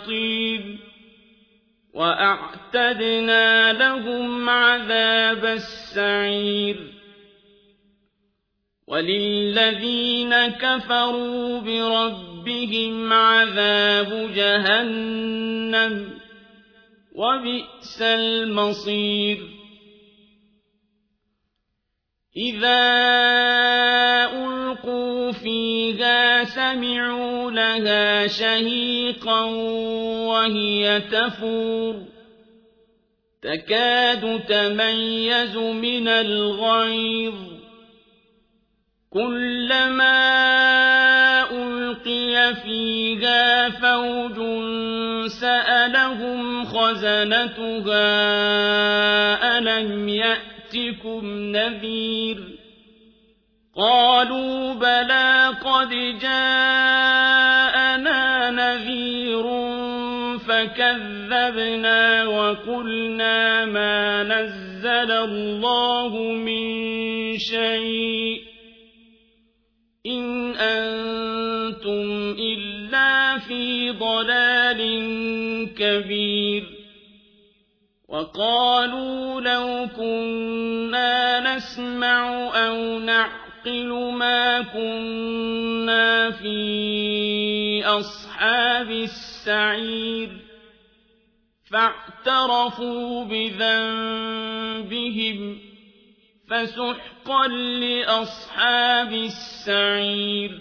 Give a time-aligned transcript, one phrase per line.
[1.94, 6.94] وأعتدنا لهم عذاب السعير
[8.88, 16.10] وللذين كفروا بربهم عذاب جهنم
[17.16, 19.62] وبئس المصير
[22.38, 23.31] إذا
[26.72, 29.44] سمعوا لها شهيقا
[30.28, 31.96] وهي تفور
[33.42, 37.36] تكاد تميز من الغيظ
[39.10, 40.22] كلما
[41.52, 44.38] ألقي فيها فوج
[45.28, 47.98] سألهم خزنتها
[49.58, 52.61] ألم يأتكم نذير
[53.76, 55.90] قالوا بلى قد
[56.22, 57.72] جاءنا
[58.50, 59.44] نذير
[60.38, 68.42] فكذبنا وقلنا ما نزل الله من شيء
[70.06, 74.82] إن أنتم إلا في ضلال
[75.78, 76.64] كبير
[78.08, 83.00] وقالوا لو كنا نسمع أو
[83.66, 90.30] نعقل ما كنا في أصحاب السعير
[91.72, 94.80] فاعترفوا بذنبهم
[96.50, 100.60] فسحقا لأصحاب السعير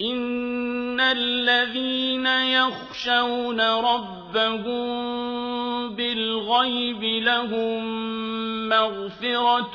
[0.00, 5.14] إن الذين يخشون ربهم
[5.96, 7.84] بالغيب لهم
[8.68, 9.74] مغفرة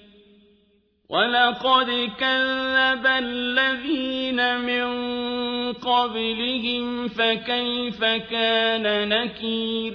[1.11, 4.87] ولقد كذب الذين من
[5.73, 9.93] قبلهم فكيف كان نكير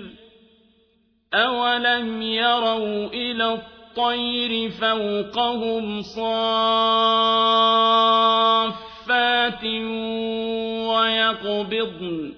[1.35, 6.85] أولم يروا إلى الطير فوقهم صافات
[10.89, 12.33] ويقبضن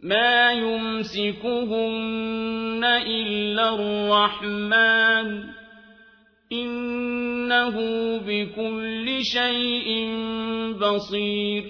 [0.00, 2.04] ما يمسكهن
[2.84, 5.53] إلا الرحمن
[7.54, 9.88] إنه بكل شيء
[10.80, 11.64] بصير.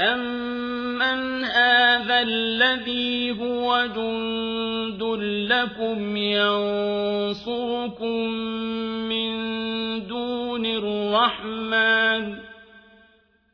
[0.00, 5.02] أمن هذا الذي هو جند
[5.52, 6.96] لكم ينصركم
[9.08, 9.32] من
[10.06, 12.34] دون الرحمن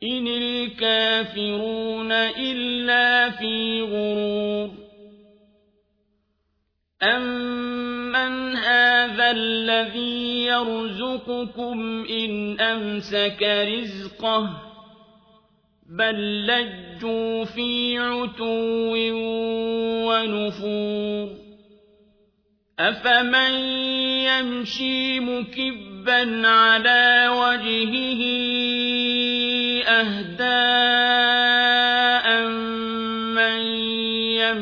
[0.03, 4.69] إن الكافرون إلا في غرور.
[7.03, 7.90] أمن
[8.55, 14.71] هذا الذي يرزقكم إن أمسك رزقه
[15.89, 18.95] بل لجوا في عتو
[20.07, 21.29] ونفور
[22.79, 23.53] أفمن
[24.25, 28.21] يمشي مكبا على وجهه
[29.87, 31.20] أهداء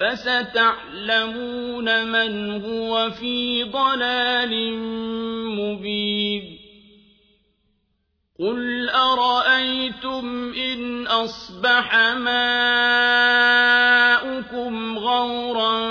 [0.00, 4.78] فستعلمون من هو في ضلال
[5.56, 6.58] مبين.
[8.40, 12.58] قل أرأيتم إن أصبح ماؤكم
[14.98, 15.85] غورا